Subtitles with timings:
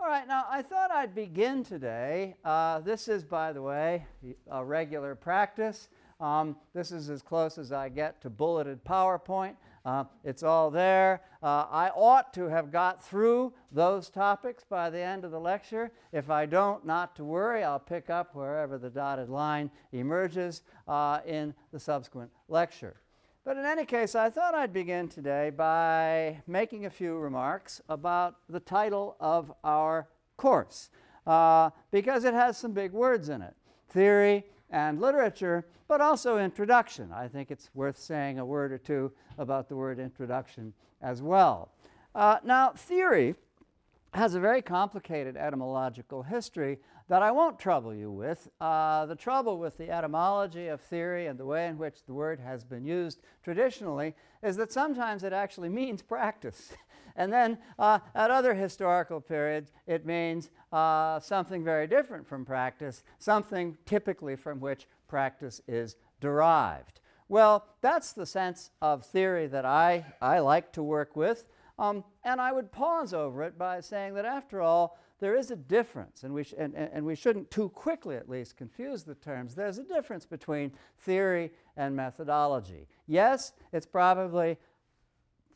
[0.00, 2.36] All right, now I thought I'd begin today.
[2.44, 4.06] Uh, this is, by the way,
[4.48, 5.88] a regular practice.
[6.20, 9.56] Um, this is as close as I get to bulleted PowerPoint.
[9.84, 11.22] Uh, it's all there.
[11.42, 15.90] Uh, I ought to have got through those topics by the end of the lecture.
[16.12, 17.64] If I don't, not to worry.
[17.64, 23.00] I'll pick up wherever the dotted line emerges uh, in the subsequent lecture.
[23.48, 28.34] But in any case, I thought I'd begin today by making a few remarks about
[28.50, 30.06] the title of our
[30.36, 30.90] course,
[31.26, 33.56] uh, because it has some big words in it
[33.88, 37.10] theory and literature, but also introduction.
[37.10, 41.72] I think it's worth saying a word or two about the word introduction as well.
[42.14, 43.34] Uh, now, theory
[44.12, 48.48] has a very complicated etymological history that I won't trouble you with.
[48.60, 52.38] Uh, the trouble with the etymology of theory and the way in which the word
[52.38, 56.72] has been used traditionally is that sometimes it actually means practice.
[57.16, 63.02] and then uh, at other historical periods, it means uh, something very different from practice,
[63.18, 67.00] something typically from which practice is derived.
[67.30, 71.44] Well, that's the sense of theory that I, I like to work with.
[71.78, 75.56] Um, and I would pause over it by saying that, after all, there is a
[75.56, 79.54] difference, and we, sh- and, and we shouldn't too quickly at least confuse the terms.
[79.54, 82.86] There's a difference between theory and methodology.
[83.06, 84.58] Yes, it's probably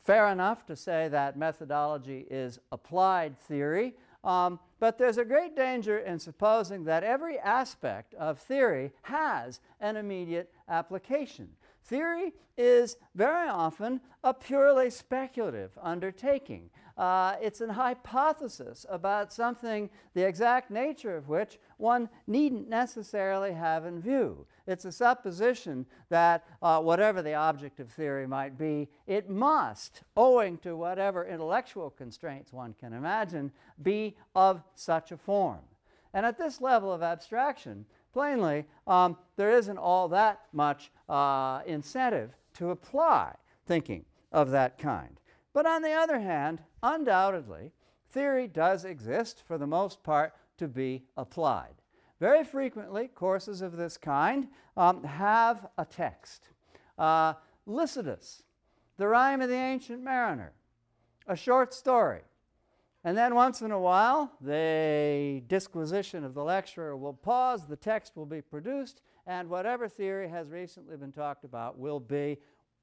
[0.03, 5.99] fair enough to say that methodology is applied theory, um, but there's a great danger
[5.99, 11.47] in supposing that every aspect of theory has an immediate application.
[11.83, 16.69] Theory is very often a purely speculative undertaking.
[16.97, 23.85] Uh, it's an hypothesis about something, the exact nature of which one needn't necessarily have
[23.85, 24.45] in view.
[24.67, 30.59] It's a supposition that uh, whatever the object of theory might be, it must, owing
[30.59, 35.59] to whatever intellectual constraints one can imagine, be of such a form.
[36.13, 42.37] And at this level of abstraction, plainly, um, there isn't all that much uh, incentive
[42.53, 45.19] to apply thinking of that kind.
[45.53, 47.71] But on the other hand, undoubtedly,
[48.09, 51.73] theory does exist for the most part to be applied.
[52.19, 56.49] Very frequently, courses of this kind um, have a text.
[56.97, 57.33] Uh,
[57.67, 58.43] Lycidas,
[58.97, 60.53] The Rime of the Ancient Mariner,
[61.27, 62.21] a short story.
[63.05, 68.15] And then once in a while, the disquisition of the lecturer will pause, the text
[68.15, 72.37] will be produced, and whatever theory has recently been talked about will be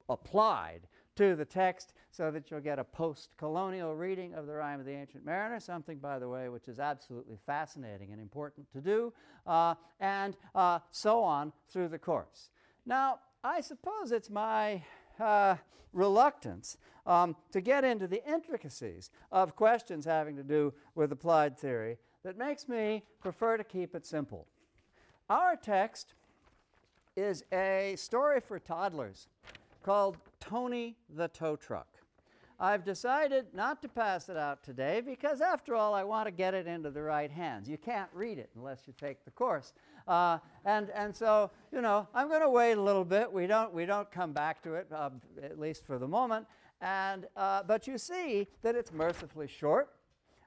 [0.09, 0.81] applied
[1.15, 4.85] to the text so that you'll get a post colonial reading of the Rime of
[4.85, 9.11] the Ancient Mariner, something, by the way, which is absolutely fascinating and important to do,
[9.47, 12.51] uh, and uh, so on through the course.
[12.85, 14.83] Now, I suppose it's my
[15.21, 15.55] uh,
[15.93, 21.97] reluctance um, to get into the intricacies of questions having to do with applied theory
[22.23, 24.47] that makes me prefer to keep it simple.
[25.29, 26.13] Our text
[27.15, 29.27] is a story for toddlers
[29.83, 31.87] called Tony the Tow Truck.
[32.59, 36.53] I've decided not to pass it out today because, after all, I want to get
[36.53, 37.67] it into the right hands.
[37.67, 39.73] You can't read it unless you take the course.
[40.07, 43.31] Uh, and, and so, you know, I'm going to wait a little bit.
[43.31, 45.09] We don't, we don't come back to it, uh,
[45.41, 46.45] at least for the moment.
[46.81, 49.89] And, uh, but you see that it's mercifully short.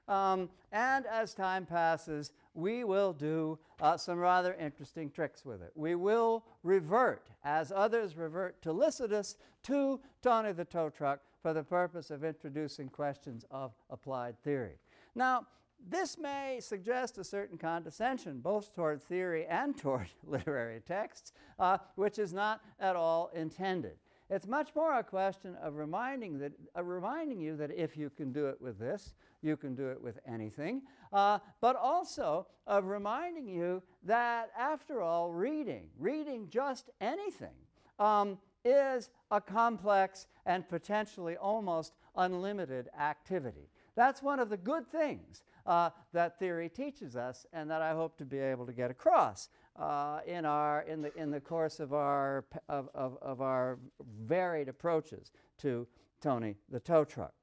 [0.07, 5.71] Um, and as time passes, we will do uh, some rather interesting tricks with it.
[5.75, 11.63] We will revert, as others revert to Lycidas, to Tony the Tow Truck for the
[11.63, 14.77] purpose of introducing questions of applied theory.
[15.15, 15.47] Now,
[15.87, 22.19] this may suggest a certain condescension both toward theory and toward literary texts, uh, which
[22.19, 23.97] is not at all intended.
[24.27, 28.31] It's much more a question of reminding, that, uh, reminding you that if you can
[28.31, 29.13] do it with this,
[29.43, 30.81] you can do it with anything,
[31.13, 37.53] uh, but also of reminding you that, after all, reading, reading just anything,
[37.99, 43.69] um, is a complex and potentially almost unlimited activity.
[43.95, 48.17] That's one of the good things uh, that theory teaches us and that I hope
[48.17, 51.93] to be able to get across uh, in, our, in, the, in the course of
[51.93, 53.79] our, of, of, of our
[54.25, 55.87] varied approaches to
[56.21, 57.33] Tony the tow truck.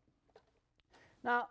[1.25, 1.49] Now,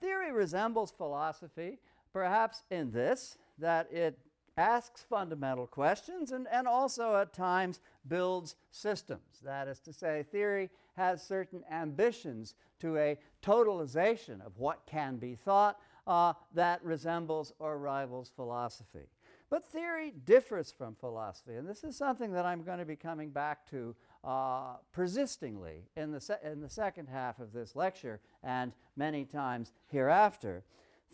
[0.00, 1.78] theory resembles philosophy,
[2.12, 4.18] perhaps in this, that it
[4.56, 9.40] asks fundamental questions and, and also at times builds systems.
[9.44, 15.34] That is to say, theory has certain ambitions to a totalization of what can be
[15.34, 19.06] thought uh, that resembles or rivals philosophy.
[19.50, 23.30] But theory differs from philosophy, and this is something that I'm going to be coming
[23.30, 29.24] back to uh, persistingly in the, in the second half of this lecture and many
[29.24, 30.64] times hereafter.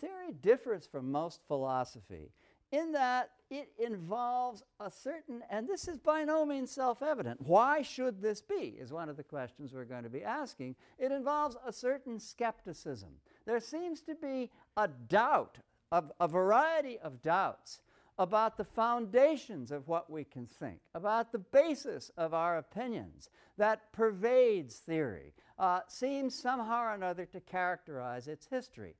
[0.00, 2.32] theory differs from most philosophy
[2.72, 7.40] in that it involves a certain, and this is by no means self evident.
[7.40, 8.76] Why should this be?
[8.78, 10.76] Is one of the questions we're going to be asking.
[10.98, 13.10] It involves a certain skepticism.
[13.46, 15.58] There seems to be a doubt,
[15.92, 17.80] of, a variety of doubts
[18.18, 23.92] about the foundations of what we can think, about the basis of our opinions that
[23.92, 28.94] pervades theory, uh, seems somehow or another to characterize its history.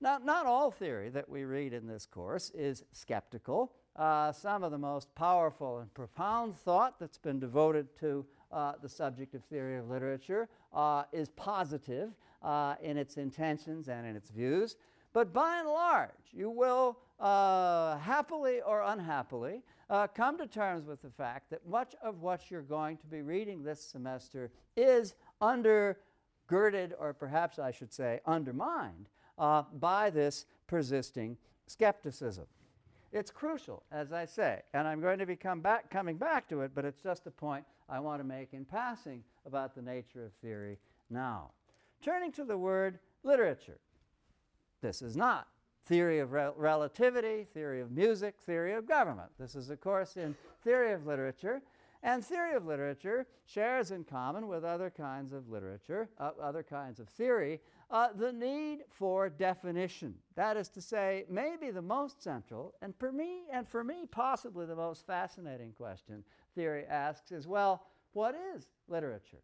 [0.00, 3.72] Now, not all theory that we read in this course is skeptical.
[3.96, 8.88] Uh, some of the most powerful and profound thought that's been devoted to uh, the
[8.90, 12.10] subject of theory of literature uh, is positive
[12.42, 14.76] uh, in its intentions and in its views.
[15.14, 21.00] But by and large, you will uh, happily or unhappily uh, come to terms with
[21.00, 26.92] the fact that much of what you're going to be reading this semester is undergirded,
[26.98, 31.36] or perhaps I should say, undermined uh, by this persisting
[31.66, 32.46] skepticism.
[33.12, 36.60] It's crucial, as I say, and I'm going to be come back, coming back to
[36.62, 40.24] it, but it's just a point I want to make in passing about the nature
[40.24, 40.78] of theory
[41.08, 41.50] now.
[42.02, 43.78] Turning to the word literature.
[44.82, 45.46] This is not
[45.86, 49.30] theory of rel relativity, theory of music, theory of government.
[49.38, 51.62] This is a course in theory of literature,
[52.02, 57.00] and theory of literature shares in common with other kinds of literature, uh, other kinds
[57.00, 57.60] of theory,
[57.90, 60.14] uh, the need for definition.
[60.34, 64.66] That is to say, maybe the most central, and for me, and for me, possibly
[64.66, 66.24] the most fascinating question
[66.54, 69.42] theory asks is well, what is literature?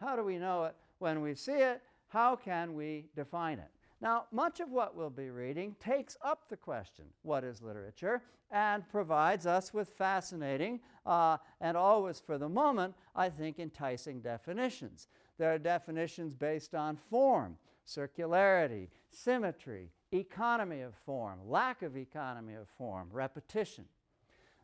[0.00, 1.82] How do we know it when we see it?
[2.08, 3.70] How can we define it?
[4.00, 8.88] Now, much of what we'll be reading takes up the question, what is literature, and
[8.88, 15.08] provides us with fascinating uh, and always, for the moment, I think, enticing definitions.
[15.38, 22.68] There are definitions based on form, circularity, symmetry, economy of form, lack of economy of
[22.76, 23.84] form, repetition.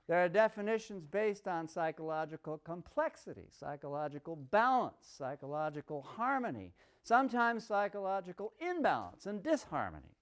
[0.08, 6.72] There are definitions based on psychological complexity, psychological balance, psychological harmony,
[7.02, 10.16] sometimes psychological imbalance and disharmony.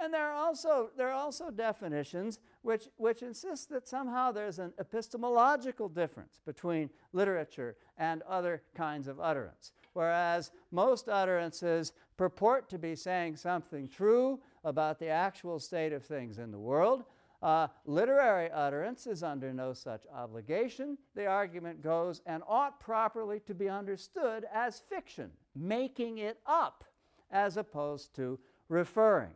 [0.00, 4.72] And there are also, there are also definitions which, which insist that somehow there's an
[4.78, 9.72] epistemological difference between literature and other kinds of utterance.
[9.94, 16.38] Whereas most utterances purport to be saying something true about the actual state of things
[16.38, 17.04] in the world,
[17.40, 20.98] uh, literary utterance is under no such obligation.
[21.14, 26.84] The argument goes and ought properly to be understood as fiction, making it up
[27.30, 28.38] as opposed to
[28.68, 29.30] referring.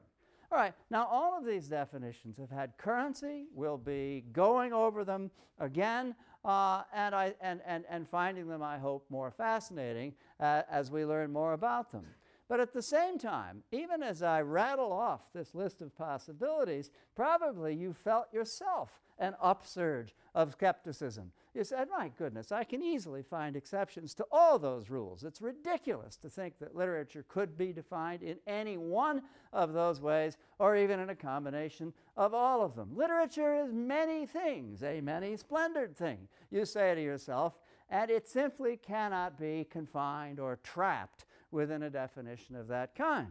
[0.51, 3.47] All right, now all of these definitions have had currency.
[3.55, 6.15] We'll be going over them again
[6.45, 11.07] uh, and, I, and, and, and finding them, I hope, more fascinating uh, as we
[11.07, 12.05] learn more about them.
[12.53, 17.75] But at the same time, even as I rattle off this list of possibilities, probably
[17.75, 21.33] you felt yourself an upsurge of skepticism.
[21.55, 25.25] You said, My goodness, I can easily find exceptions to all those rules.
[25.25, 29.23] It's ridiculous to think that literature could be defined in any one
[29.55, 32.95] of those ways or even in a combination of all of them.
[32.95, 37.55] Literature is many things, a many splendored thing, you say to yourself,
[37.89, 43.29] and it simply cannot be confined or trapped within a definition of that kind.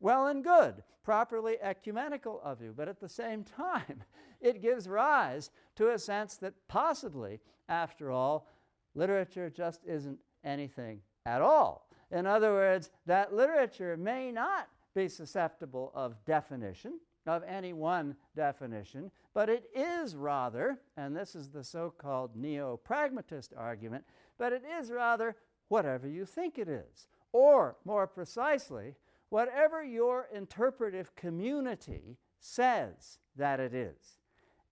[0.00, 4.02] Well and good, properly ecumenical of you, but at the same time,
[4.40, 8.48] it gives rise to a sense that possibly, after all,
[8.94, 11.88] literature just isn't anything at all.
[12.10, 19.10] In other words, that literature may not be susceptible of definition, of any one definition,
[19.32, 24.04] but it is rather, and this is the so called neo pragmatist argument,
[24.36, 25.36] but it is rather
[25.68, 27.06] whatever you think it is.
[27.32, 28.94] Or, more precisely,
[29.30, 34.18] whatever your interpretive community says that it is.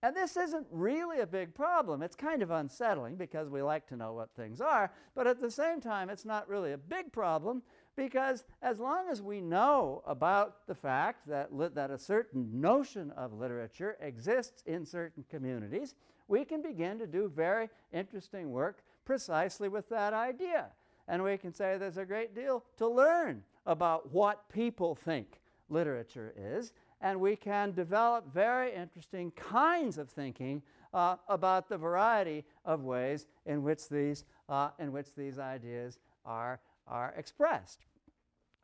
[0.02, 2.02] And this isn't really a big problem.
[2.02, 5.50] It's kind of unsettling because we like to know what things are, but at the
[5.50, 7.62] same time, it's not really a big problem
[7.96, 13.10] because as long as we know about the fact that, li- that a certain notion
[13.10, 15.94] of literature exists in certain communities,
[16.28, 20.68] we can begin to do very interesting work precisely with that idea.
[21.10, 26.32] And we can say there's a great deal to learn about what people think literature
[26.38, 26.72] is.
[27.00, 30.62] And we can develop very interesting kinds of thinking
[30.94, 36.60] uh, about the variety of ways in which these, uh, in which these ideas are,
[36.86, 37.86] are expressed.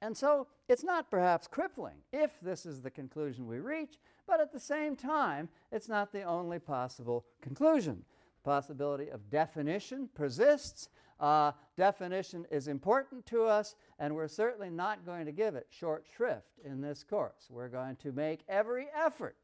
[0.00, 4.52] And so it's not perhaps crippling if this is the conclusion we reach, but at
[4.52, 8.04] the same time, it's not the only possible conclusion.
[8.46, 10.88] Possibility of definition persists,
[11.18, 16.06] uh, definition is important to us, and we're certainly not going to give it short
[16.14, 17.48] shrift in this course.
[17.50, 19.34] We're going to make every effort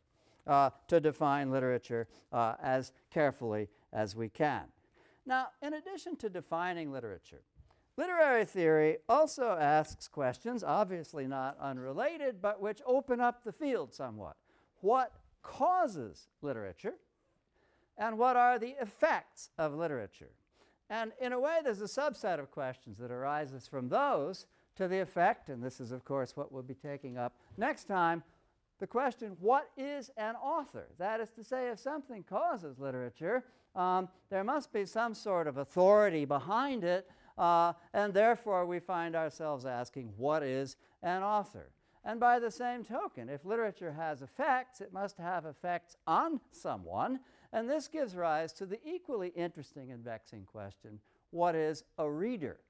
[0.46, 4.66] uh, to define literature uh, as carefully as we can.
[5.26, 7.42] Now, in addition to defining literature,
[7.96, 14.36] literary theory also asks questions, obviously not unrelated, but which open up the field somewhat.
[14.80, 16.94] What causes literature?
[17.98, 20.30] And what are the effects of literature?
[20.90, 24.46] And in a way, there's a subset of questions that arises from those
[24.76, 28.22] to the effect, and this is, of course, what we'll be taking up next time
[28.82, 30.88] the question what is an author?
[30.98, 33.44] That is to say, if something causes literature,
[33.76, 37.08] um, there must be some sort of authority behind it,
[37.38, 41.70] uh, and therefore we find ourselves asking what is an author?
[42.04, 47.20] And by the same token, if literature has effects, it must have effects on someone,
[47.52, 52.60] and this gives rise to the equally interesting and vexing question what is a reader?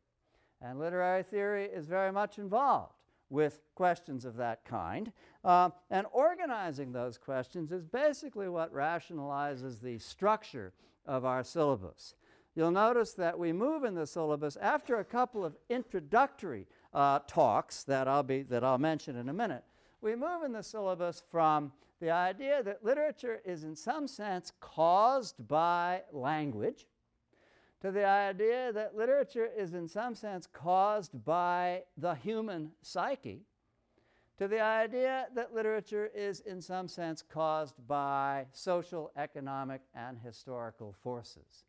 [0.60, 2.94] And literary theory is very much involved
[3.28, 5.10] with questions of that kind.
[5.44, 10.72] Uh, and organizing those questions is basically what rationalizes the structure
[11.06, 12.14] of our syllabus.
[12.54, 17.82] You'll notice that we move in the syllabus after a couple of introductory uh, talks
[17.84, 19.64] that I'll, be, that I'll mention in a minute.
[20.02, 21.72] We move in the syllabus from
[22.02, 26.88] the idea that literature is in some sense caused by language
[27.80, 33.42] to the idea that literature is in some sense caused by the human psyche,
[34.36, 40.96] to the idea that literature is in some sense caused by social, economic, and historical
[41.04, 41.66] forces.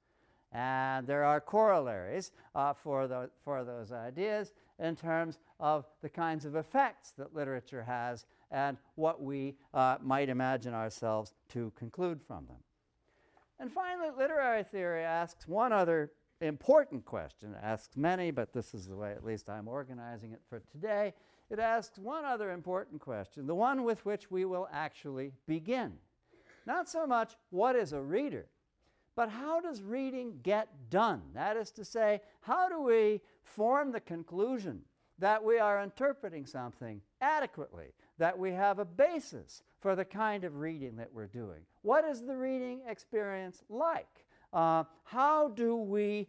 [0.51, 6.45] And there are corollaries uh, for, the, for those ideas in terms of the kinds
[6.45, 12.45] of effects that literature has and what we uh, might imagine ourselves to conclude from
[12.45, 12.63] them.
[13.59, 17.53] And finally, literary theory asks one other important question.
[17.53, 21.13] It asks many, but this is the way at least I'm organizing it for today.
[21.49, 25.93] It asks one other important question, the one with which we will actually begin.
[26.65, 28.47] Not so much what is a reader,
[29.15, 31.21] but how does reading get done?
[31.33, 34.81] That is to say, how do we form the conclusion
[35.19, 40.57] that we are interpreting something adequately, that we have a basis for the kind of
[40.57, 41.61] reading that we're doing.
[41.81, 44.25] What is the reading experience like?
[44.51, 46.27] Uh, how do we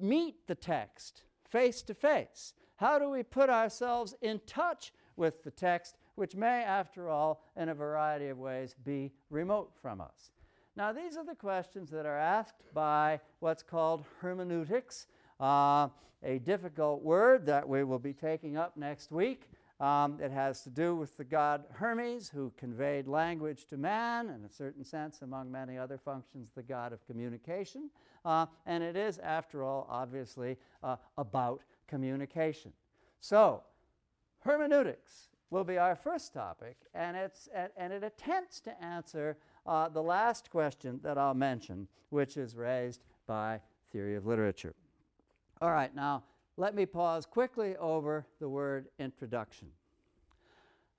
[0.00, 2.54] meet the text face to face?
[2.76, 7.68] How do we put ourselves in touch with the text, which may, after all, in
[7.68, 10.30] a variety of ways, be remote from us?
[10.76, 15.06] Now, these are the questions that are asked by what's called hermeneutics,
[15.40, 15.88] uh,
[16.22, 19.48] a difficult word that we will be taking up next week.
[19.78, 24.44] Um, it has to do with the god Hermes, who conveyed language to man, in
[24.44, 27.90] a certain sense, among many other functions, the god of communication.
[28.24, 32.72] Uh, and it is, after all, obviously uh, about communication.
[33.20, 33.62] So,
[34.40, 40.02] hermeneutics will be our first topic, and, it's, and it attempts to answer uh, the
[40.02, 43.60] last question that I'll mention, which is raised by
[43.92, 44.74] theory of literature.
[45.60, 46.24] All right, now
[46.56, 49.68] let me pause quickly over the word introduction.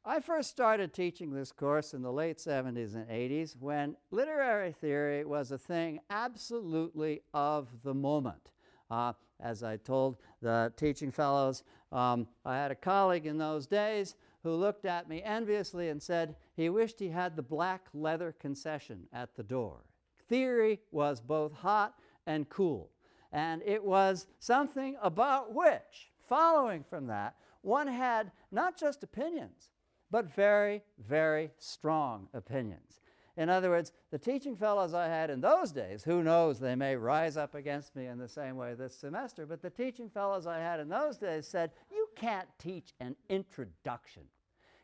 [0.05, 5.25] I first started teaching this course in the late 70s and 80s when literary theory
[5.25, 8.51] was a thing absolutely of the moment.
[8.89, 14.15] Uh, as I told the teaching fellows, um, I had a colleague in those days
[14.43, 19.07] who looked at me enviously and said he wished he had the black leather concession
[19.11, 19.81] at the door.
[20.29, 22.91] Theory was both hot and cool.
[23.37, 29.69] And it was something about which, following from that, one had not just opinions,
[30.09, 32.99] but very, very strong opinions.
[33.37, 36.95] In other words, the teaching fellows I had in those days, who knows, they may
[36.95, 40.57] rise up against me in the same way this semester, but the teaching fellows I
[40.57, 44.23] had in those days said, You can't teach an introduction.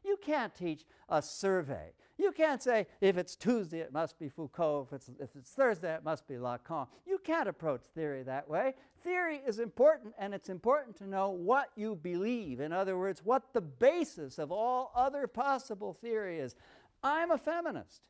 [0.04, 1.94] You can't teach a survey.
[2.18, 4.88] You can't say, if it's Tuesday, it must be Foucault.
[4.88, 6.88] If it's, if it's Thursday, it must be Lacan.
[7.08, 8.76] You can't approach theory that way.
[9.04, 12.60] Theory is important, and it's important to know what you believe.
[12.60, 16.56] In other words, what the basis of all other possible theory is.
[17.04, 18.08] I'm a feminist.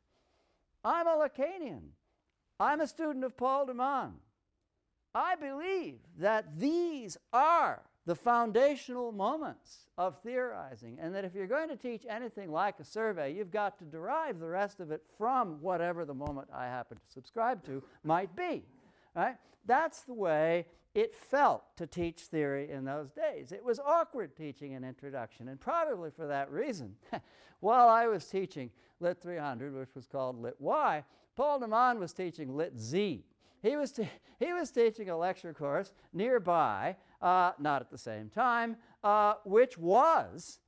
[0.84, 1.90] I'm a Lacanian.
[2.60, 4.14] I'm a student of Paul de Man.
[5.16, 11.70] I believe that these are the foundational moments of theorizing, and that if you're going
[11.70, 15.62] to teach anything like a survey, you've got to derive the rest of it from
[15.62, 18.64] whatever the moment I happen to subscribe to might be.
[19.16, 19.36] Right?
[19.66, 23.52] That's the way it felt to teach theory in those days.
[23.52, 26.96] It was awkward teaching an introduction, and probably for that reason,
[27.62, 28.70] while I was teaching
[29.00, 31.04] Lit 300, which was called Lit Y,
[31.36, 33.24] Paul de Man was teaching Lit Z,
[33.64, 33.98] he was,
[34.40, 39.78] he was teaching a lecture course nearby, uh, not at the same time, uh, which
[39.78, 40.60] was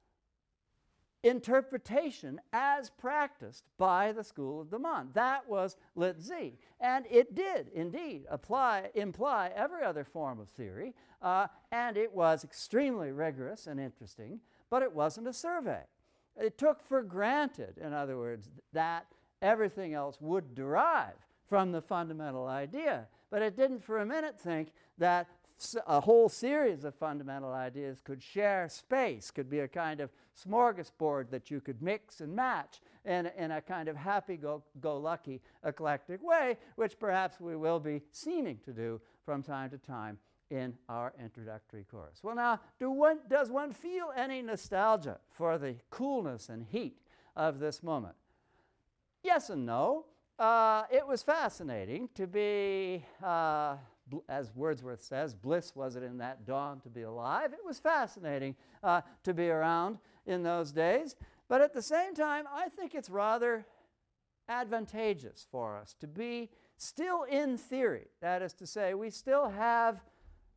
[1.21, 5.09] interpretation as practiced by the School of de Man.
[5.13, 6.57] That was Lit Z.
[6.79, 12.43] And it did indeed apply, imply every other form of theory, uh, and it was
[12.43, 15.81] extremely rigorous and interesting, but it wasn't a survey.
[16.37, 19.07] It took for granted, in other words, that
[19.41, 21.15] everything else would derive
[21.47, 23.07] from the fundamental idea.
[23.29, 25.27] But it didn't for a minute think that
[25.87, 31.29] a whole series of fundamental ideas could share space, could be a kind of smorgasbord
[31.29, 35.41] that you could mix and match in, in a kind of happy go, go lucky
[35.63, 40.17] eclectic way, which perhaps we will be seeming to do from time to time
[40.51, 42.19] in our introductory course.
[42.21, 46.99] Well, now, do one, does one feel any nostalgia for the coolness and heat
[47.35, 48.15] of this moment?
[49.23, 50.05] Yes and no.
[50.37, 53.77] Uh, it was fascinating to be, uh,
[54.27, 57.53] as Wordsworth says, bliss was it in that dawn to be alive.
[57.53, 61.15] It was fascinating uh, to be around in those days.
[61.47, 63.65] But at the same time, I think it's rather
[64.49, 68.07] advantageous for us to be still in theory.
[68.21, 70.01] That is to say, we still have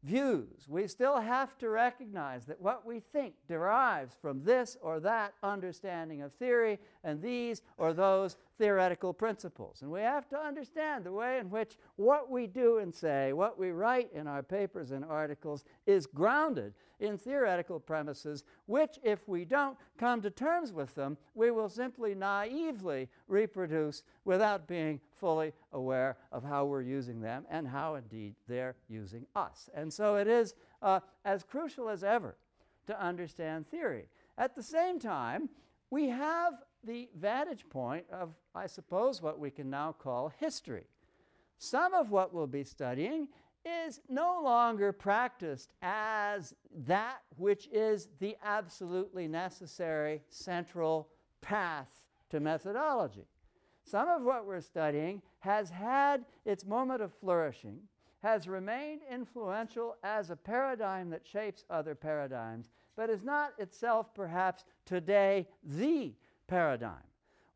[0.02, 0.66] views.
[0.68, 6.22] We still have to recognize that what we think derives from this or that understanding
[6.22, 9.82] of theory and these or those theoretical principles.
[9.82, 13.58] And we have to understand the way in which what we do and say, what
[13.58, 19.44] we write in our papers and articles, is grounded in theoretical premises, which, if we
[19.44, 26.16] don't come to terms with them, we will simply naively reproduce without being fully aware
[26.32, 29.68] of how we're using them and how indeed they're using us.
[29.74, 32.36] And so it is uh, as crucial as ever
[32.86, 34.08] to understand theory.
[34.36, 35.48] At the same time,
[35.90, 40.84] we have the vantage point of, I suppose, what we can now call history.
[41.58, 43.28] Some of what we'll be studying
[43.64, 46.54] is no longer practiced as
[46.86, 51.08] that which is the absolutely necessary central
[51.40, 51.88] path
[52.30, 53.26] to methodology.
[53.88, 57.78] Some of what we're studying has had its moment of flourishing,
[58.22, 64.64] has remained influential as a paradigm that shapes other paradigms, but is not itself perhaps
[64.84, 66.12] today the
[66.46, 67.08] paradigm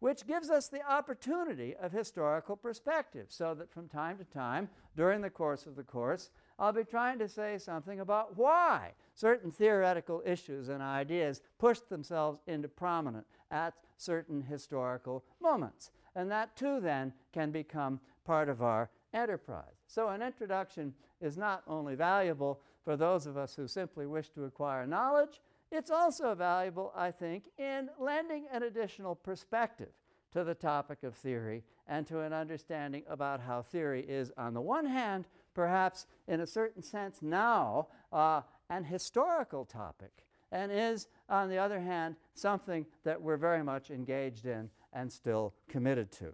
[0.03, 5.21] which gives us the opportunity of historical perspective, so that from time to time, during
[5.21, 10.21] the course of the course, I'll be trying to say something about why certain theoretical
[10.27, 15.93] issues and ideas pushed themselves into prominence at certain historical moments.
[16.15, 19.83] And that too then can become part of our enterprise.
[19.87, 24.45] So an introduction is not only valuable for those of us who simply wish to
[24.45, 29.89] acquire knowledge, it's also valuable, I think, in lending an additional perspective
[30.33, 34.61] to the topic of theory and to an understanding about how theory is, on the
[34.61, 41.49] one hand, perhaps in a certain sense now, uh, an historical topic, and is, on
[41.49, 46.33] the other hand, something that we're very much engaged in and still committed to.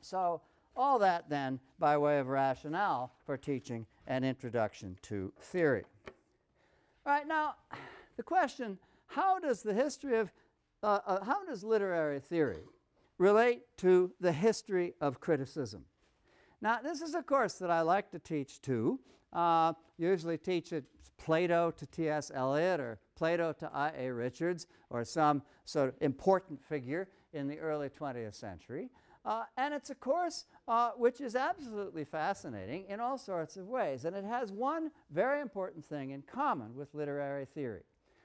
[0.00, 0.40] So,
[0.76, 5.84] all that then by way of rationale for teaching an introduction to theory.
[7.06, 7.54] All right, now,
[8.16, 10.32] the question how does the history of,
[10.82, 12.62] uh, uh, how does literary theory
[13.18, 15.84] relate to the history of criticism?
[16.60, 19.00] Now, this is a course that I like to teach too.
[19.32, 20.84] Uh, usually teach it
[21.18, 22.30] Plato to T.S.
[22.34, 24.12] Eliot or Plato to I.A.
[24.12, 28.90] Richards or some sort of important figure in the early 20th century.
[29.24, 34.06] Uh, and it's a course uh, which is absolutely fascinating in all sorts of ways.
[34.06, 37.82] And it has one very important thing in common with literary theory.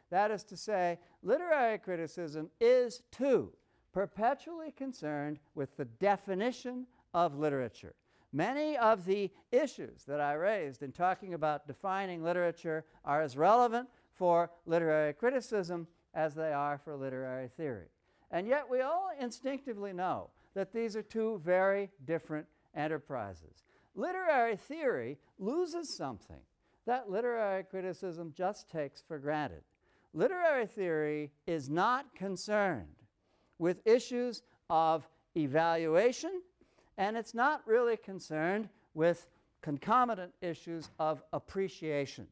[0.10, 3.52] That is to say, literary criticism is, too,
[3.92, 7.96] perpetually concerned with the definition of literature.
[8.36, 13.88] Many of the issues that I raised in talking about defining literature are as relevant
[14.12, 17.88] for literary criticism as they are for literary theory.
[18.32, 22.46] And yet, we all instinctively know that these are two very different
[22.76, 23.64] enterprises.
[23.96, 26.42] Literary theory loses something
[26.86, 29.62] that literary criticism just takes for granted.
[30.14, 32.98] Literary theory is not concerned
[33.60, 36.42] with issues of evaluation,
[36.98, 39.28] and it's not really concerned with
[39.62, 42.28] concomitant issues of appreciation.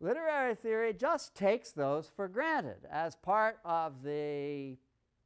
[0.00, 4.76] Literary theory just takes those for granted as part of the,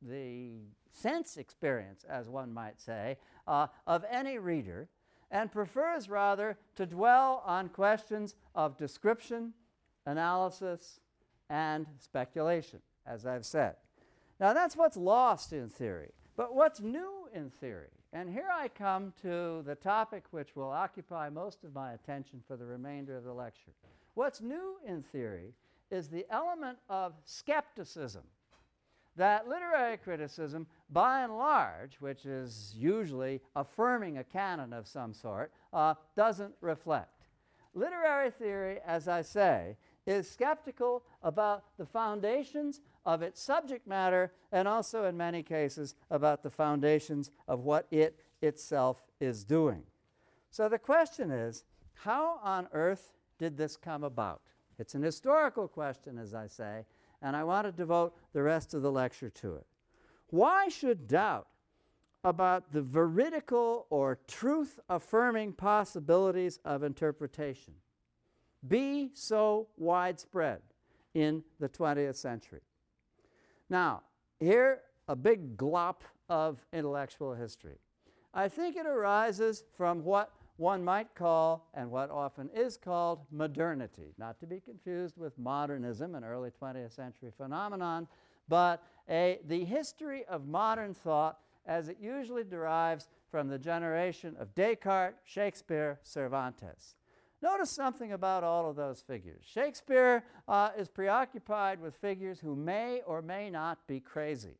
[0.02, 0.50] the
[0.92, 4.88] sense experience, as one might say, uh, of any reader,
[5.30, 9.52] and prefers rather to dwell on questions of description,
[10.06, 11.00] analysis,
[11.50, 13.76] and speculation, as I've said.
[14.40, 16.12] Now, that's what's lost in theory.
[16.36, 17.90] But what's new in theory?
[18.12, 22.56] And here I come to the topic which will occupy most of my attention for
[22.56, 23.72] the remainder of the lecture.
[24.14, 25.52] What's new in theory
[25.90, 28.22] is the element of skepticism
[29.18, 35.52] that literary criticism, by and large, which is usually affirming a canon of some sort,
[35.72, 37.26] uh, doesn't reflect.
[37.74, 44.68] Literary theory, as I say, is skeptical about the foundations of its subject matter and
[44.68, 49.82] also, in many cases, about the foundations of what it itself is doing.
[50.50, 54.42] So the question is how on earth did this come about?
[54.78, 56.84] It's an historical question, as I say,
[57.22, 59.66] and I want to devote the rest of the lecture to it.
[60.28, 61.48] Why should doubt
[62.24, 67.72] about the veridical or truth affirming possibilities of interpretation
[68.66, 70.60] be so widespread
[71.14, 72.60] in the 20th century?
[73.70, 74.02] Now,
[74.40, 75.96] here, a big glop
[76.28, 77.78] of intellectual history.
[78.34, 84.12] I think it arises from what one might call, and what often is called, modernity,
[84.18, 88.08] not to be confused with modernism, an early 20th century phenomenon,
[88.48, 94.52] but a, the history of modern thought as it usually derives from the generation of
[94.54, 96.96] Descartes, Shakespeare, Cervantes.
[97.40, 99.44] Notice something about all of those figures.
[99.44, 104.56] Shakespeare uh, is preoccupied with figures who may or may not be crazy.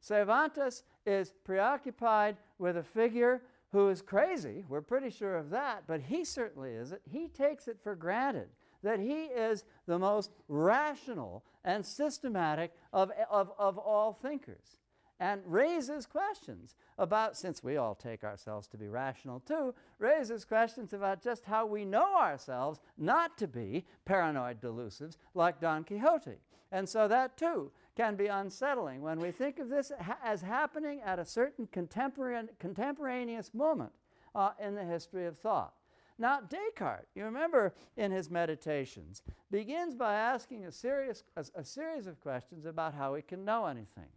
[0.00, 3.42] Cervantes is preoccupied with a figure
[3.72, 4.64] who is crazy.
[4.68, 7.02] We're pretty sure of that, but he certainly isn't.
[7.10, 8.48] He takes it for granted
[8.82, 14.78] that he is the most rational and systematic of, of, of all thinkers
[15.20, 20.92] and raises questions about, since we all take ourselves to be rational too, raises questions
[20.92, 26.38] about just how we know ourselves not to be paranoid delusives like Don Quixote.
[26.70, 31.00] And so that too can be unsettling when we think of this ha as happening
[31.04, 33.92] at a certain contemporaneous moment
[34.34, 35.72] uh, in the history of thought.
[36.18, 42.06] Now, Descartes, you remember in his meditations, begins by asking a, serious, a, a series
[42.06, 44.10] of questions about how we can know anything.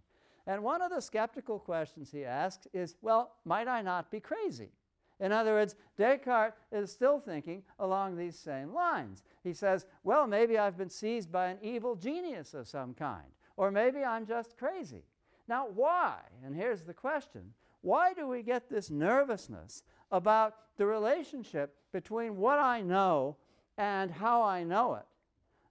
[0.47, 4.71] And one of the skeptical questions he asks is, well, might I not be crazy?
[5.19, 9.23] In other words, Descartes is still thinking along these same lines.
[9.43, 13.27] He says, well, maybe I've been seized by an evil genius of some kind.
[13.55, 15.03] Or maybe I'm just crazy.
[15.47, 16.17] Now, why?
[16.43, 22.59] And here's the question why do we get this nervousness about the relationship between what
[22.59, 23.37] I know
[23.77, 25.05] and how I know it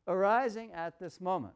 [0.07, 1.55] arising at this moment?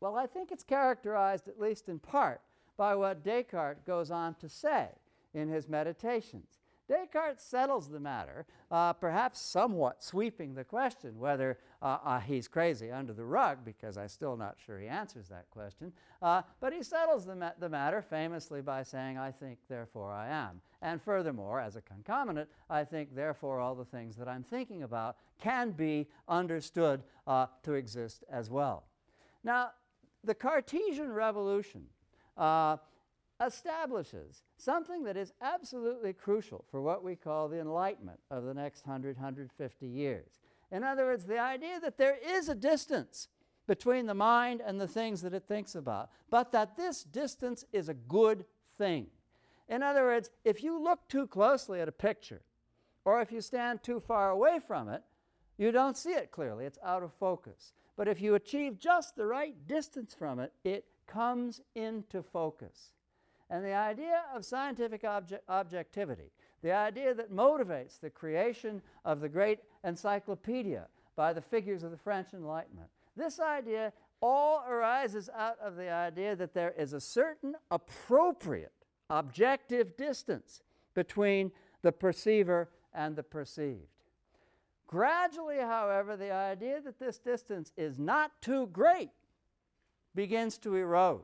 [0.00, 2.40] Well, I think it's characterized, at least in part,
[2.76, 4.88] by what Descartes goes on to say
[5.34, 6.60] in his meditations.
[6.88, 12.90] Descartes settles the matter, uh, perhaps somewhat sweeping the question whether uh, uh, he's crazy
[12.90, 15.92] under the rug, because I'm still not sure he answers that question.
[16.20, 20.30] Uh, but he settles the, ma the matter famously by saying, I think, therefore I
[20.30, 20.60] am.
[20.82, 25.16] And furthermore, as a concomitant, I think, therefore, all the things that I'm thinking about
[25.40, 28.82] can be understood uh, to exist as well.
[29.44, 29.70] Now,
[30.24, 31.84] the Cartesian revolution
[32.36, 32.76] uh,
[33.44, 38.86] establishes something that is absolutely crucial for what we call the Enlightenment of the next
[38.86, 40.38] 100, 150 years.
[40.70, 43.28] In other words, the idea that there is a distance
[43.66, 47.88] between the mind and the things that it thinks about, but that this distance is
[47.88, 48.44] a good
[48.76, 49.06] thing.
[49.68, 52.42] In other words, if you look too closely at a picture,
[53.04, 55.02] or if you stand too far away from it,
[55.56, 57.72] you don't see it clearly, it's out of focus.
[58.00, 62.92] But if you achieve just the right distance from it, it comes into focus.
[63.50, 66.32] And the idea of scientific obje objectivity,
[66.62, 71.98] the idea that motivates the creation of the great encyclopedia by the figures of the
[71.98, 77.54] French Enlightenment, this idea all arises out of the idea that there is a certain
[77.70, 78.72] appropriate
[79.10, 80.62] objective distance
[80.94, 83.89] between the perceiver and the perceived.
[84.90, 89.12] Gradually, however, the idea that this distance is not too great
[90.16, 91.22] begins to erode.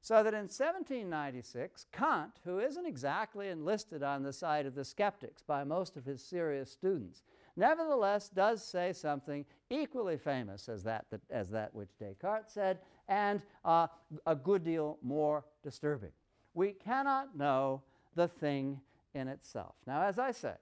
[0.00, 5.40] So that in 1796, Kant, who isn't exactly enlisted on the side of the skeptics
[5.40, 7.22] by most of his serious students,
[7.54, 13.40] nevertheless does say something equally famous as that, that as that which Descartes said, and
[13.64, 13.86] uh,
[14.26, 16.10] a good deal more disturbing.
[16.54, 17.82] We cannot know
[18.16, 18.80] the thing
[19.14, 19.76] in itself.
[19.86, 20.54] Now, as I say,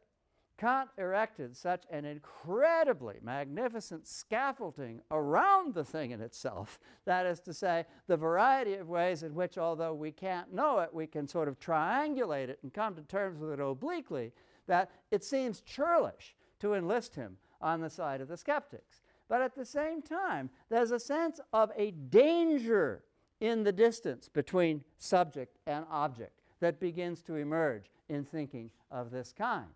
[0.58, 6.80] Kant erected such an incredibly magnificent scaffolding around the thing in itself.
[7.04, 10.92] That is to say, the variety of ways in which, although we can't know it,
[10.92, 14.32] we can sort of triangulate it and come to terms with it obliquely,
[14.66, 19.02] that it seems churlish to enlist him on the side of the skeptics.
[19.28, 23.04] But at the same time, there's a sense of a danger
[23.40, 29.32] in the distance between subject and object that begins to emerge in thinking of this
[29.32, 29.68] kind.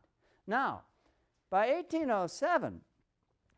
[0.47, 0.83] Now,
[1.51, 2.81] by 1807,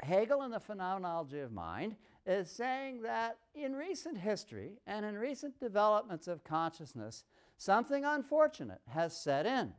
[0.02, 5.58] Hegel in the Phenomenology of Mind is saying that in recent history and in recent
[5.60, 7.24] developments of consciousness,
[7.56, 9.72] something unfortunate has set in.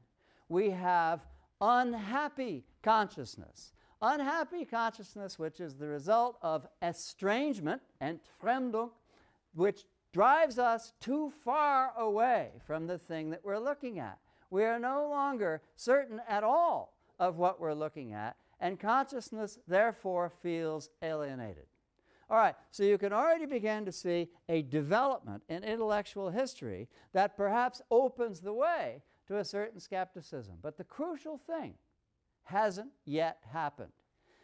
[0.49, 1.25] We have
[1.61, 3.73] unhappy consciousness.
[4.01, 8.91] Unhappy consciousness, which is the result of estrangement, Entfremdung,
[9.53, 14.19] which drives us too far away from the thing that we're looking at.
[14.49, 20.31] We are no longer certain at all of what we're looking at, and consciousness therefore
[20.41, 21.65] feels alienated.
[22.29, 27.37] All right, so you can already begin to see a development in intellectual history that
[27.37, 30.55] perhaps opens the way to a certain skepticism.
[30.61, 31.75] But the crucial thing
[32.43, 33.91] hasn't yet happened.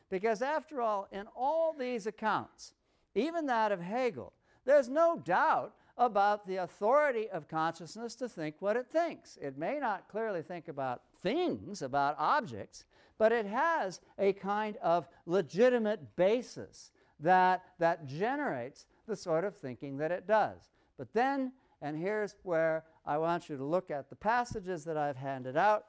[0.09, 2.73] Because after all, in all these accounts,
[3.15, 4.33] even that of Hegel,
[4.65, 9.37] there's no doubt about the authority of consciousness to think what it thinks.
[9.41, 12.85] It may not clearly think about things, about objects,
[13.17, 19.97] but it has a kind of legitimate basis that, that generates the sort of thinking
[19.97, 20.71] that it does.
[20.97, 25.17] But then, and here's where I want you to look at the passages that I've
[25.17, 25.85] handed out.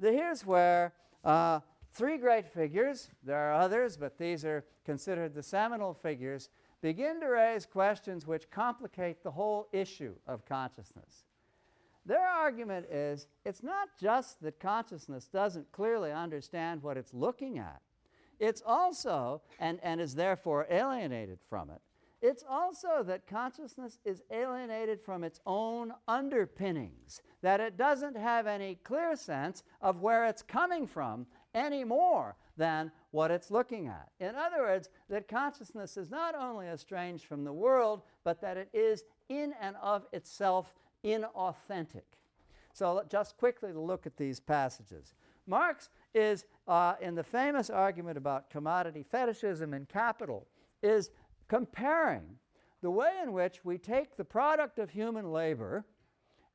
[0.00, 0.92] The, here's where
[1.24, 1.60] uh,
[1.92, 6.50] three great figures, there are others, but these are considered the seminal figures,
[6.82, 11.24] begin to raise questions which complicate the whole issue of consciousness.
[12.06, 17.82] Their argument is it's not just that consciousness doesn't clearly understand what it's looking at,
[18.38, 21.80] it's also, and, and is therefore alienated from it,
[22.22, 28.76] it's also that consciousness is alienated from its own underpinnings, that it doesn't have any
[28.76, 34.08] clear sense of where it's coming from any more than what it's looking at.
[34.18, 38.70] In other words, that consciousness is not only estranged from the world, but that it
[38.72, 42.02] is in and of itself inauthentic.
[42.72, 45.14] So, just quickly to look at these passages.
[45.46, 50.46] Marx is, uh, in the famous argument about commodity fetishism and capital,
[50.82, 51.10] is
[51.48, 52.24] comparing
[52.82, 55.84] the way in which we take the product of human labor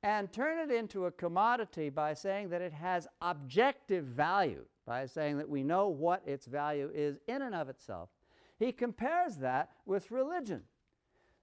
[0.04, 5.38] and turn it into a commodity by saying that it has objective value, by saying
[5.38, 8.10] that we know what its value is in and of itself.
[8.58, 10.64] He compares that with religion.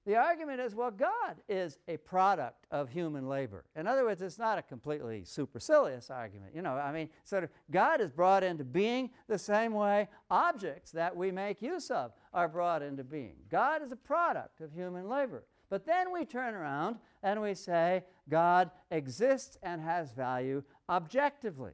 [0.09, 3.67] The argument is, well, God is a product of human labor.
[3.77, 6.55] In other words, it's not a completely supercilious argument.
[6.55, 10.93] You know, I mean, sort of God is brought into being the same way objects
[10.93, 13.35] that we make use of are brought into being.
[13.51, 15.45] God is a product of human labor.
[15.69, 21.73] But then we turn around and we say God exists and has value objectively.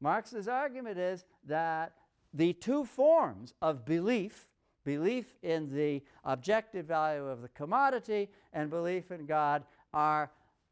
[0.00, 1.92] Marx's argument is that
[2.34, 4.48] the two forms of belief
[4.84, 9.64] Belief in the objective value of the commodity and belief in God
[9.94, 10.30] are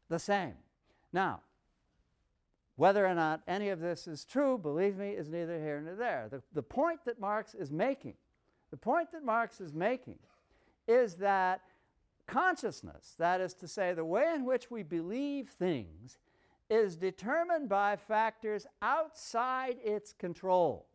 [0.09, 0.53] the same.
[1.13, 1.41] Now,
[2.75, 6.27] whether or not any of this is true, believe me, is neither here nor there.
[6.29, 8.15] The, the point that Marx is making,
[8.69, 10.19] the point that Marx is making
[10.87, 11.61] is that
[12.27, 16.17] consciousness, that is to say, the way in which we believe things,
[16.69, 20.87] is determined by factors outside its control.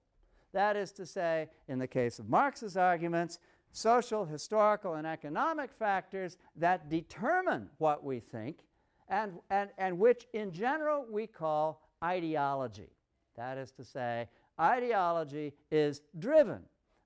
[0.52, 3.38] That is to say, in the case of Marx's arguments,
[3.72, 8.60] social, historical, and economic factors that determine what we think
[9.08, 12.90] and, and, and which in general we call ideology.
[13.36, 14.28] That is to say,
[14.58, 16.62] ideology is driven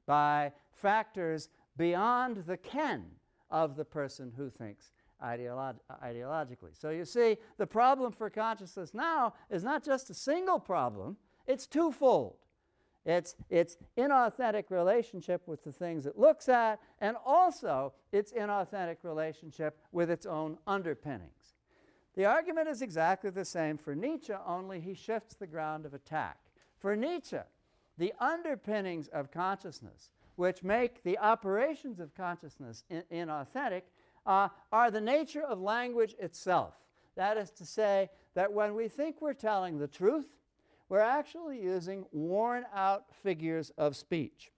[0.06, 3.06] by factors beyond the ken
[3.50, 6.72] of the person who thinks ideolog ideologically.
[6.72, 11.66] So you see, the problem for consciousness now is not just a single problem, it's
[11.66, 12.36] twofold.
[13.04, 19.78] It's its inauthentic relationship with the things it looks at, and also its inauthentic relationship
[19.90, 21.54] with its own underpinnings.
[22.14, 26.38] The argument is exactly the same for Nietzsche, only he shifts the ground of attack.
[26.78, 27.38] For Nietzsche,
[27.96, 33.82] the underpinnings of consciousness, which make the operations of consciousness in inauthentic,
[34.26, 36.74] uh, are the nature of language itself.
[37.16, 40.26] That is to say, that when we think we're telling the truth,
[40.90, 44.50] we're actually using worn out figures of speech.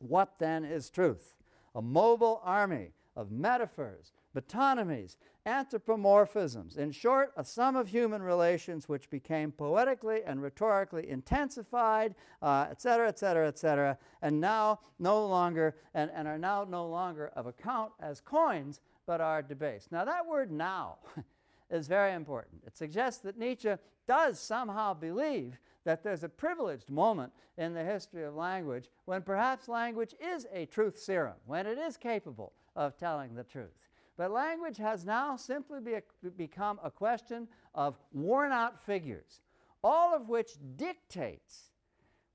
[0.00, 1.36] What then is truth?
[1.74, 6.76] A mobile army of metaphors, metonymies, anthropomorphisms.
[6.76, 13.46] In short, a sum of human relations which became poetically and rhetorically intensified, etc., etc.,
[13.46, 18.80] etc., and now no longer, and, and are now no longer of account as coins,
[19.06, 19.92] but are debased.
[19.92, 20.96] Now, that word now
[21.72, 22.62] is very important.
[22.66, 23.74] It suggests that Nietzsche
[24.06, 29.68] does somehow believe that there's a privileged moment in the history of language when perhaps
[29.68, 33.88] language is a truth serum, when it is capable of telling the truth.
[34.16, 36.02] But language has now simply be a,
[36.36, 39.40] become a question of worn out figures,
[39.82, 41.70] all of which dictates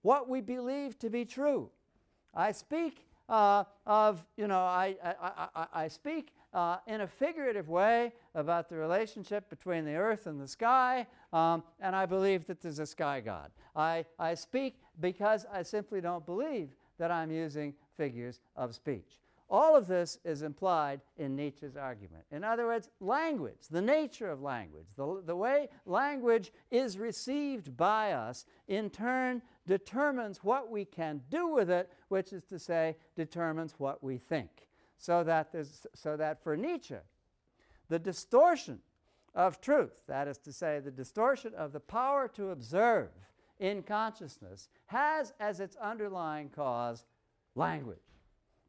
[0.02, 1.70] what we believe to be true.
[2.34, 7.70] I speak uh, of, you know, I, I, I, I speak uh, in a figurative
[7.70, 12.62] way about the relationship between the earth and the sky, um, and I believe that
[12.62, 13.52] there's a sky god.
[13.76, 19.20] I, I speak because I simply don't believe that I'm using figures of speech.
[19.50, 22.26] All of this is implied in Nietzsche's argument.
[22.32, 28.12] In other words, language, the nature of language, the, the way language is received by
[28.12, 33.76] us, in turn determines what we can do with it, which is to say, determines
[33.78, 34.50] what we think.
[34.98, 35.54] So that,
[35.94, 36.96] so that for Nietzsche,
[37.90, 38.80] the distortion
[39.36, 43.10] of truth, that is to say, the distortion of the power to observe
[43.60, 47.06] in consciousness, has as its underlying cause
[47.56, 48.00] language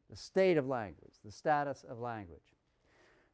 [0.09, 2.55] the state of language, the status of language.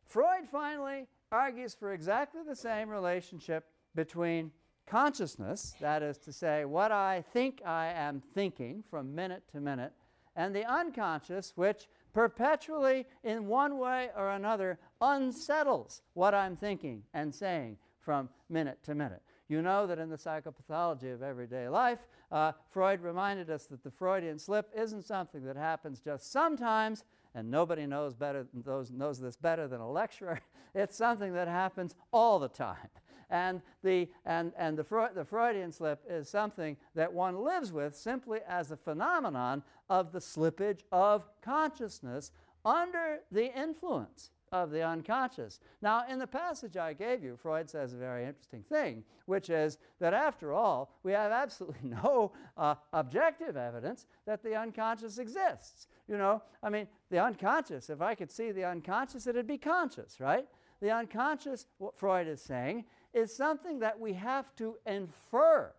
[0.05, 4.51] Freud finally argues for exactly the same relationship between
[4.85, 9.93] consciousness, that is to say, what I think I am thinking from minute to minute,
[10.35, 17.35] and the unconscious, which perpetually, in one way or another, unsettles what I'm thinking and
[17.35, 19.21] saying from minute to minute.
[19.49, 21.99] You know that in the psychopathology of everyday life,
[22.31, 27.03] uh, Freud reminded us that the Freudian slip isn't something that happens just sometimes,
[27.35, 30.39] and nobody knows, better, knows, knows this better than a lecturer.
[30.73, 32.89] it's something that happens all the time.
[33.29, 37.95] And, the, and, and the, Freud, the Freudian slip is something that one lives with
[37.95, 42.31] simply as a phenomenon of the slippage of consciousness
[42.63, 45.59] under the influence of the unconscious.
[45.81, 49.77] Now, in the passage I gave you, Freud says a very interesting thing, which is
[49.99, 55.87] that after all, we have absolutely no uh, objective evidence that the unconscious exists.
[56.07, 60.19] You know, I mean, the unconscious, if I could see the unconscious, it'd be conscious,
[60.19, 60.47] right?
[60.81, 65.71] The unconscious, what Freud is saying, is something that we have to infer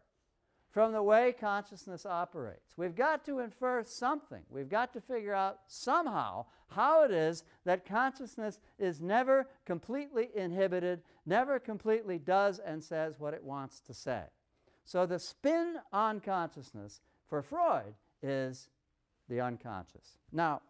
[0.71, 2.77] from the way consciousness operates.
[2.77, 4.43] We've got to infer something.
[4.51, 11.03] We've got to figure out somehow how it is that consciousness is never completely inhibited,
[11.25, 14.25] never completely does and says what it wants to say.
[14.85, 18.69] So the spin on consciousness for Freud is
[19.29, 20.19] the unconscious.
[20.33, 20.63] Now,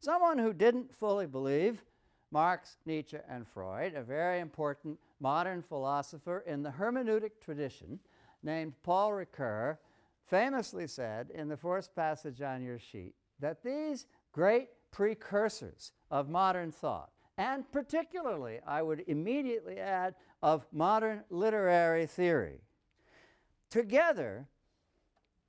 [0.00, 1.82] someone who didn't fully believe
[2.34, 8.00] Marx, Nietzsche, and Freud, a very important modern philosopher in the hermeneutic tradition,
[8.42, 9.78] named Paul Ricoeur
[10.26, 16.72] famously said in the first passage on your sheet that these great precursors of modern
[16.72, 22.62] thought, and particularly, I would immediately add, of modern literary theory,
[23.70, 24.48] together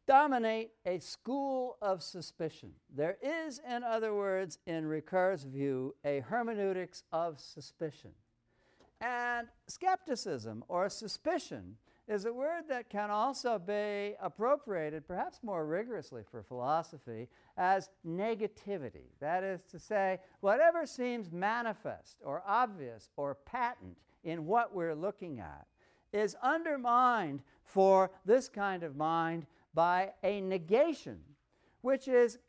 [0.07, 2.71] dominate a school of suspicion.
[2.95, 8.11] There is, in other words, in Ricoeur's view, a hermeneutics of suspicion.
[9.01, 16.21] And skepticism or suspicion is a word that can also be appropriated, perhaps more rigorously
[16.29, 19.09] for philosophy, as negativity.
[19.19, 25.39] That is to say, whatever seems manifest or obvious or patent in what we're looking
[25.39, 25.65] at
[26.13, 31.19] is undermined for this kind of mind by a negation,
[31.81, 32.39] which is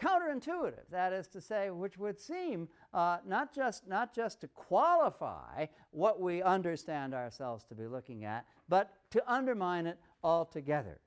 [0.00, 0.88] counterintuitive.
[0.90, 6.20] That is to say, which would seem uh, not, just, not just to qualify what
[6.20, 11.00] we understand ourselves to be looking at, but to undermine it altogether.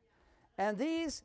[0.57, 1.23] And these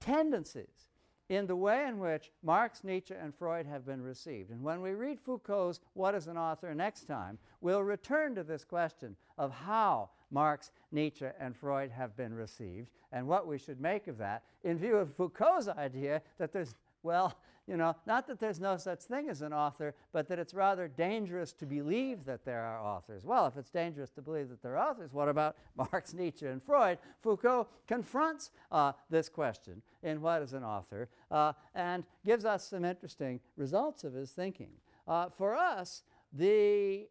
[0.00, 0.90] tendencies
[1.28, 4.50] in the way in which Marx, Nietzsche, and Freud have been received.
[4.50, 8.64] And when we read Foucault's What is an Author next time, we'll return to this
[8.64, 14.08] question of how Marx, Nietzsche, and Freud have been received and what we should make
[14.08, 17.36] of that in view of Foucault's idea that there's, well,
[17.66, 20.86] you know, not that there's no such thing as an author, but that it's rather
[20.86, 23.24] dangerous to believe that there are authors.
[23.24, 26.62] Well, if it's dangerous to believe that there are authors, what about Marx, Nietzsche, and
[26.62, 26.98] Freud?
[27.22, 32.84] Foucault confronts uh, this question in What is an Author uh, and gives us some
[32.84, 34.70] interesting results of his thinking.
[35.08, 37.08] Uh, for us, the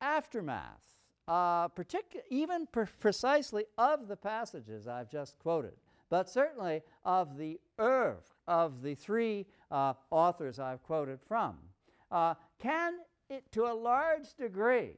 [0.00, 0.80] aftermath,
[1.28, 5.74] uh, partic- even per- precisely of the passages I've just quoted,
[6.10, 8.18] but certainly of the oeuvre
[8.48, 11.56] of the three uh, authors I've quoted from,
[12.10, 12.94] uh, can
[13.30, 14.96] it to a large degree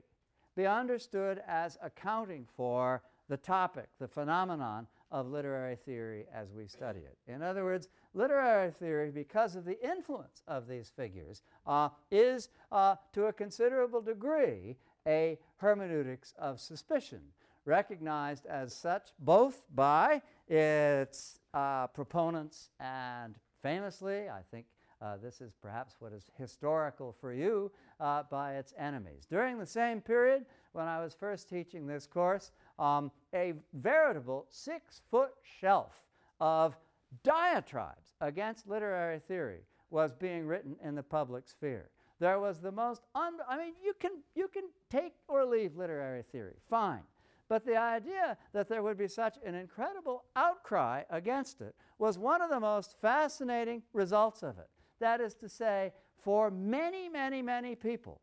[0.56, 7.00] be understood as accounting for the topic, the phenomenon of literary theory as we study
[7.00, 7.16] it.
[7.30, 12.96] In other words, literary theory, because of the influence of these figures, uh, is uh,
[13.12, 14.76] to a considerable degree
[15.06, 17.20] a hermeneutics of suspicion,
[17.64, 24.66] recognized as such both by its uh, proponents and famously, I think
[25.00, 29.26] Uh, this is perhaps what is historical for you uh, by its enemies.
[29.28, 35.02] During the same period, when I was first teaching this course, um, a veritable six
[35.10, 36.06] foot shelf
[36.40, 36.78] of
[37.22, 41.90] diatribes against literary theory was being written in the public sphere.
[42.24, 46.22] There was the most, un- I mean, you can, you can take or leave literary
[46.22, 47.02] theory, fine.
[47.50, 52.40] But the idea that there would be such an incredible outcry against it was one
[52.40, 54.70] of the most fascinating results of it.
[55.00, 58.22] That is to say, for many, many, many people,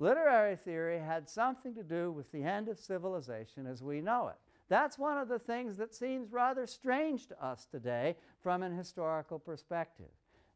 [0.00, 4.38] literary theory had something to do with the end of civilization as we know it.
[4.68, 9.38] That's one of the things that seems rather strange to us today from an historical
[9.38, 10.10] perspective.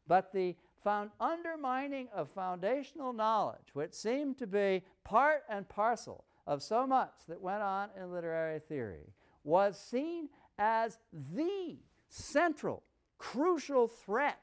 [0.09, 6.63] But the found undermining of foundational knowledge, which seemed to be part and parcel of
[6.63, 9.13] so much that went on in literary theory,
[9.43, 10.97] was seen as
[11.33, 11.77] the
[12.09, 12.83] central,
[13.17, 14.39] crucial threat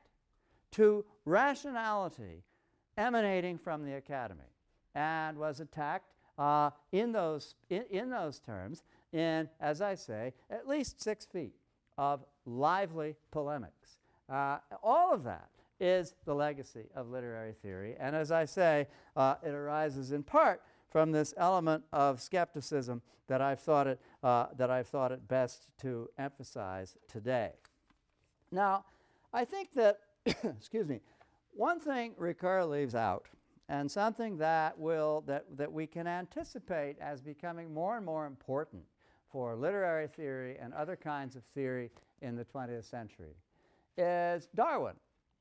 [0.73, 2.43] to rationality
[2.97, 4.41] emanating from the academy
[4.95, 8.83] and was attacked uh, in, those, in, in those terms
[9.13, 11.55] in, as I say, at least six feet
[11.97, 13.99] of lively polemics.
[14.29, 15.49] Uh, all of that
[15.81, 17.97] is the legacy of literary theory.
[17.99, 23.41] And as I say, uh, it arises in part from this element of skepticism that
[23.41, 27.53] I've thought it, uh, that I've thought it best to emphasize today.
[28.51, 28.85] Now,
[29.33, 31.01] I think that, excuse me,
[31.55, 33.27] one thing Ricoeur leaves out,
[33.69, 38.83] and something that, will, that, that we can anticipate as becoming more and more important
[39.31, 41.91] for literary theory and other kinds of theory
[42.23, 43.37] in the 20th century,
[43.99, 44.95] is Darwin.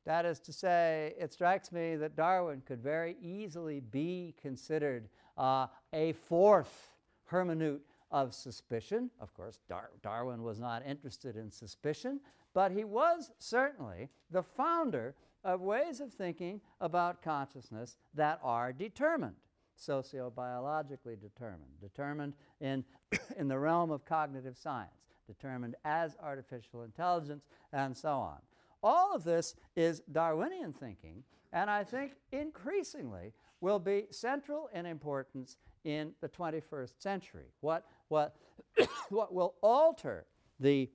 [0.08, 5.68] That is to say, it strikes me that Darwin could very easily be considered uh,
[5.92, 6.96] a fourth
[7.26, 9.12] hermeneut of suspicion.
[9.20, 12.22] Of course, Dar- Darwin was not interested in suspicion,
[12.54, 19.36] but he was certainly the founder of ways of thinking about consciousness that are determined,
[19.78, 22.86] sociobiologically determined, determined in,
[23.38, 27.44] in the realm of cognitive science, determined as artificial intelligence,
[27.74, 28.38] and so on.
[28.84, 31.24] All of this is Darwinian thinking,
[31.54, 37.48] and I think increasingly will be central in importance in the 21st century.
[37.62, 38.36] What, what,
[39.10, 40.26] what will alter
[40.60, 40.90] the,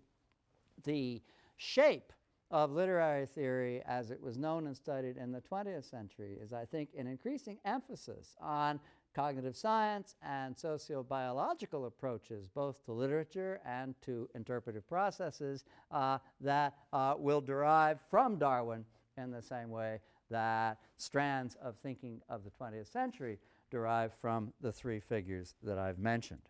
[0.85, 1.23] the
[1.57, 2.13] shape
[2.51, 6.67] of literary theory as it was known and studied in the 20th century is, I
[6.67, 8.79] think, an increasing emphasis on
[9.15, 17.15] cognitive science and sociobiological approaches, both to literature and to interpretive processes, uh, that uh,
[17.19, 18.85] will derive from Darwin
[19.17, 20.01] in the same way
[20.31, 23.39] that strands of thinking of the 20th century
[23.71, 26.43] derive from the three figures that I've mentioned.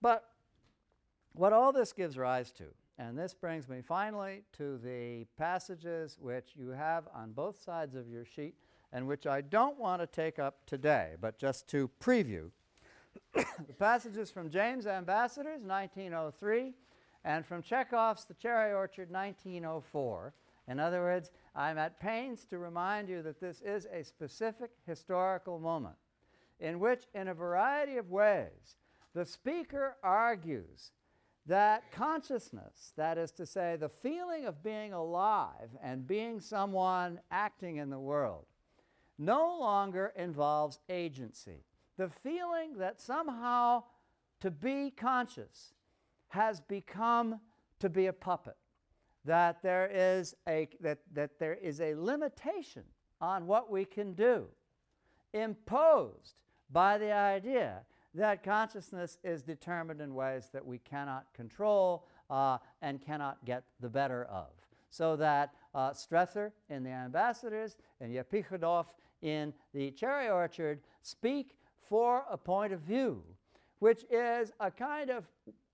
[0.00, 0.24] But
[1.32, 2.64] what all this gives rise to,
[2.98, 8.08] and this brings me finally to the passages which you have on both sides of
[8.08, 8.54] your sheet
[8.92, 12.50] and which I don't want to take up today, but just to preview.
[13.34, 16.74] the passages from James Ambassadors, 1903,
[17.24, 20.34] and from Chekhov's The Cherry Orchard, 1904.
[20.68, 25.58] In other words, I'm at pains to remind you that this is a specific historical
[25.58, 25.96] moment
[26.60, 28.76] in which, in a variety of ways,
[29.14, 30.92] the speaker argues
[31.46, 37.76] that consciousness, that is to say, the feeling of being alive and being someone acting
[37.76, 38.44] in the world,
[39.18, 41.64] no longer involves agency.
[41.96, 43.84] The feeling that somehow
[44.40, 45.74] to be conscious
[46.28, 47.40] has become
[47.80, 48.56] to be a puppet
[49.24, 52.82] that there is a, that, that there is a limitation
[53.20, 54.46] on what we can do,
[55.34, 56.34] imposed
[56.70, 57.80] by the idea
[58.14, 63.88] that consciousness is determined in ways that we cannot control uh, and cannot get the
[63.88, 64.46] better of.
[64.90, 68.86] So that uh, Strether in The Ambassadors and Yepikhodov
[69.22, 71.56] in The Cherry Orchard speak
[71.88, 73.22] for a point of view,
[73.78, 75.26] which is a kind of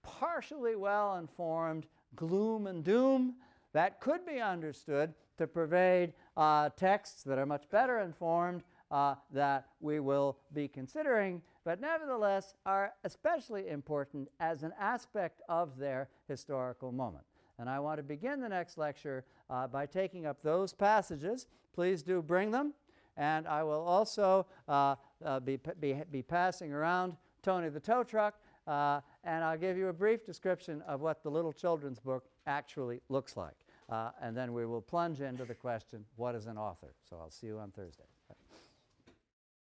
[0.03, 1.87] partially well informed
[2.17, 3.35] gloom and doom
[3.73, 9.67] that could be understood to pervade uh, texts that are much better informed uh, that
[9.81, 16.93] we will be considering, but nevertheless are especially important as an aspect of their historical
[16.93, 17.25] moment.
[17.59, 21.47] And I want to begin the next lecture uh, by taking up those passages.
[21.75, 22.73] Please do bring them.
[23.17, 28.35] And I will also uh, uh, be, be, be passing around Tony the Tow Truck,
[28.67, 33.01] uh, and I'll give you a brief description of what the little children's book actually
[33.09, 33.55] looks like.
[33.91, 36.95] Uh, and then we will plunge into the question what is an author?
[37.09, 38.05] So I'll see you on Thursday.